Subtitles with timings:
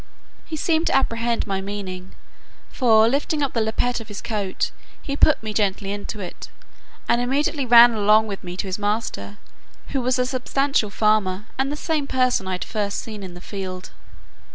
[0.47, 2.13] He seemed to apprehend my meaning;
[2.71, 6.49] for, lifting up the lappet of his coat, he put me gently into it,
[7.07, 9.37] and immediately ran along with me to his master,
[9.89, 13.41] who was a substantial farmer, and the same person I had first seen in the
[13.41, 13.91] field.